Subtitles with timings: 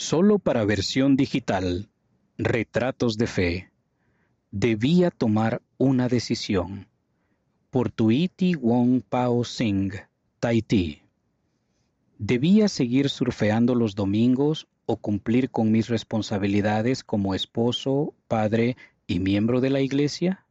[0.00, 1.90] Solo para versión digital.
[2.38, 3.70] Retratos de fe.
[4.50, 6.88] Debía tomar una decisión.
[7.68, 9.92] Por Tuiti Wong Pao Singh,
[10.40, 11.02] Tahití.
[12.16, 19.60] ¿Debía seguir surfeando los domingos o cumplir con mis responsabilidades como esposo, padre y miembro
[19.60, 20.46] de la iglesia?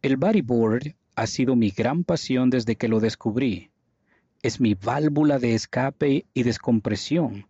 [0.00, 3.70] El bodyboard ha sido mi gran pasión desde que lo descubrí.
[4.42, 7.49] Es mi válvula de escape y descompresión,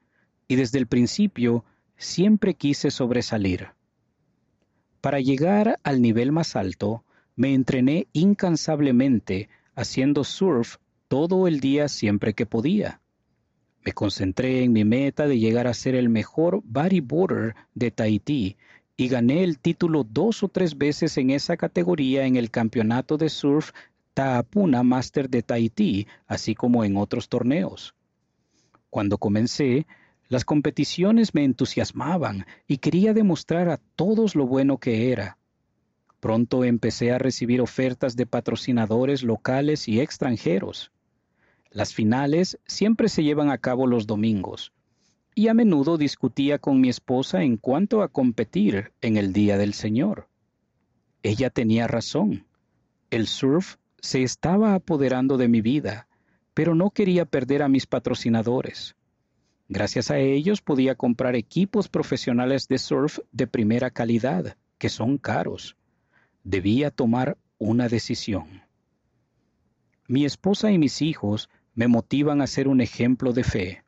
[0.51, 1.65] y desde el principio
[1.97, 3.69] siempre quise sobresalir.
[5.01, 7.05] Para llegar al nivel más alto,
[7.37, 13.01] me entrené incansablemente haciendo surf todo el día siempre que podía.
[13.84, 18.57] Me concentré en mi meta de llegar a ser el mejor bodyboarder de Tahití
[18.96, 23.29] y gané el título dos o tres veces en esa categoría en el campeonato de
[23.29, 23.71] surf
[24.15, 27.95] Taapuna Master de Tahití, así como en otros torneos.
[28.91, 29.87] Cuando comencé,
[30.30, 35.38] las competiciones me entusiasmaban y quería demostrar a todos lo bueno que era.
[36.21, 40.93] Pronto empecé a recibir ofertas de patrocinadores locales y extranjeros.
[41.73, 44.73] Las finales siempre se llevan a cabo los domingos,
[45.35, 49.74] y a menudo discutía con mi esposa en cuanto a competir en el Día del
[49.74, 50.29] Señor.
[51.24, 52.47] Ella tenía razón.
[53.10, 56.07] El surf se estaba apoderando de mi vida,
[56.54, 58.95] pero no quería perder a mis patrocinadores.
[59.71, 65.76] Gracias a ellos podía comprar equipos profesionales de surf de primera calidad, que son caros
[66.44, 68.62] debía tomar una decisión.
[70.06, 73.84] Mi esposa y mis hijos me motivan a ser un ejemplo de fe.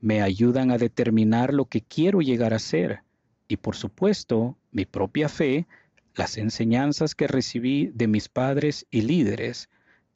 [0.00, 3.02] Me ayudan a determinar lo que quiero llegar a ser
[3.46, 5.66] y por supuesto mi propia fe,
[6.14, 9.68] las enseñanzas que recibí de mis padres y líderes,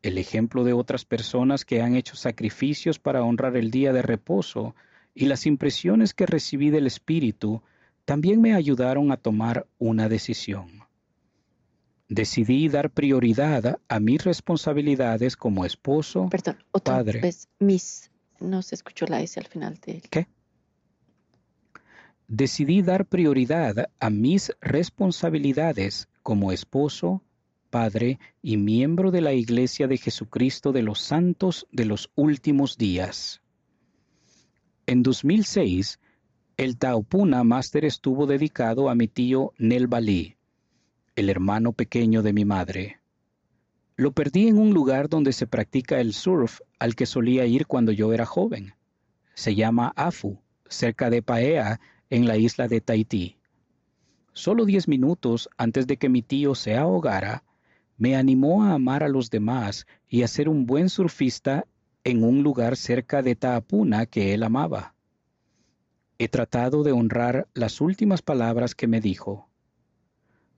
[0.02, 4.74] el ejemplo de otras personas que han hecho sacrificios para honrar el día de reposo
[5.14, 7.62] y las impresiones que recibí del Espíritu
[8.04, 10.82] también me ayudaron a tomar una decisión
[12.12, 17.20] decidí dar prioridad a mis responsabilidades como esposo, Perdón, otra padre.
[17.20, 20.02] Vez, mis, no se escuchó la S al final de...
[20.10, 20.28] ¿Qué?
[22.28, 27.22] Decidí dar prioridad a mis responsabilidades como esposo,
[27.72, 33.40] padre y miembro de la Iglesia de Jesucristo de los Santos de los Últimos Días.
[34.84, 35.98] En 2006,
[36.58, 40.36] el Taupuna Master estuvo dedicado a mi tío Nel Bali,
[41.16, 43.00] el hermano pequeño de mi madre.
[43.96, 47.90] Lo perdí en un lugar donde se practica el surf al que solía ir cuando
[47.90, 48.74] yo era joven.
[49.32, 50.38] Se llama Afu,
[50.68, 51.80] cerca de Paea,
[52.10, 53.38] en la isla de Tahití.
[54.34, 57.44] Solo diez minutos antes de que mi tío se ahogara,
[58.02, 61.68] me animó a amar a los demás y a ser un buen surfista
[62.02, 64.96] en un lugar cerca de Taapuna que él amaba.
[66.18, 69.48] He tratado de honrar las últimas palabras que me dijo.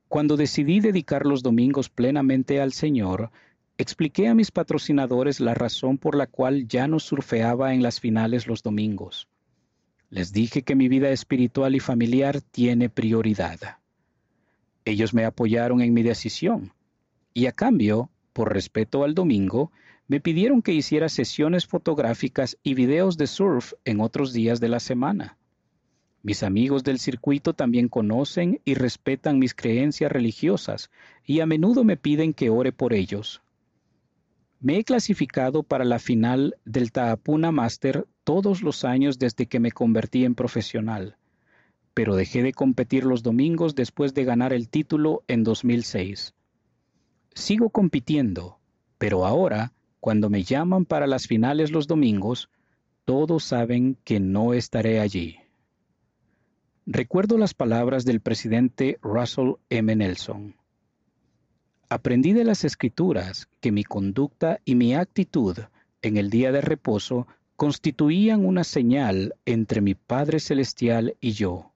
[0.08, 3.30] Cuando decidí dedicar los domingos plenamente al Señor,
[3.76, 8.46] expliqué a mis patrocinadores la razón por la cual ya no surfeaba en las finales
[8.46, 9.28] los domingos.
[10.08, 13.80] Les dije que mi vida espiritual y familiar tiene prioridad.
[14.86, 16.72] Ellos me apoyaron en mi decisión
[17.34, 19.72] y a cambio, por respeto al domingo,
[20.06, 24.78] me pidieron que hiciera sesiones fotográficas y videos de surf en otros días de la
[24.78, 25.36] semana.
[26.22, 30.90] Mis amigos del circuito también conocen y respetan mis creencias religiosas
[31.24, 33.42] y a menudo me piden que ore por ellos.
[34.60, 39.72] Me he clasificado para la final del Taapuna Master todos los años desde que me
[39.72, 41.16] convertí en profesional,
[41.92, 46.32] pero dejé de competir los domingos después de ganar el título en 2006.
[47.34, 48.58] Sigo compitiendo,
[48.98, 52.48] pero ahora, cuando me llaman para las finales los domingos,
[53.04, 55.38] todos saben que no estaré allí.
[56.86, 59.96] Recuerdo las palabras del presidente Russell M.
[59.96, 60.54] Nelson.
[61.88, 65.58] Aprendí de las escrituras que mi conducta y mi actitud
[66.02, 71.72] en el día de reposo constituían una señal entre mi Padre Celestial y yo.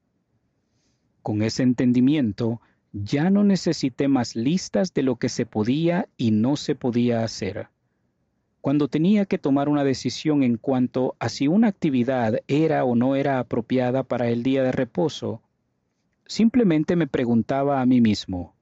[1.21, 2.61] Con ese entendimiento,
[2.93, 7.69] ya no necesité más listas de lo que se podía y no se podía hacer
[8.61, 13.15] cuando tenía que tomar una decisión en cuanto a si una actividad era o no
[13.15, 15.41] era apropiada para el día de reposo,
[16.25, 18.53] simplemente me preguntaba a mí mismo,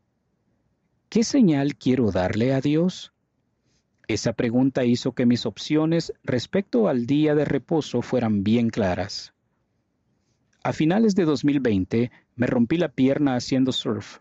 [1.10, 3.12] ¿qué señal quiero darle a Dios?
[4.08, 9.34] Esa pregunta hizo que mis opciones respecto al día de reposo fueran bien claras.
[10.64, 14.20] A finales de 2020 me rompí la pierna haciendo surf.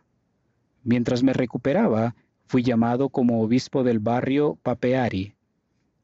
[0.83, 2.17] Mientras me recuperaba,
[2.47, 5.35] fui llamado como obispo del barrio Papeari,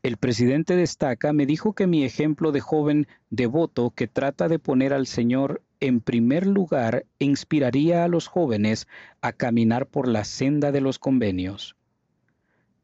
[0.03, 4.93] El presidente destaca, me dijo que mi ejemplo de joven devoto que trata de poner
[4.93, 8.89] al Señor en primer lugar inspiraría a los jóvenes
[9.21, 11.77] a caminar por la senda de los convenios.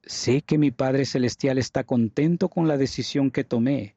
[0.04, 3.94] Sé que mi Padre Celestial está contento con la decisión que tomé.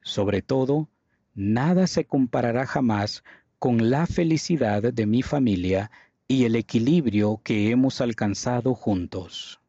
[0.00, 0.88] Sobre todo,
[1.34, 3.22] nada se comparará jamás
[3.62, 5.92] con la felicidad de mi familia
[6.26, 9.61] y el equilibrio que hemos alcanzado juntos.